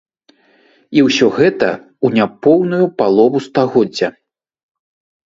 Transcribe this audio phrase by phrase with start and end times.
[0.99, 1.69] І ўсё гэта
[2.05, 4.09] ў няпоўную палову стагоддзя.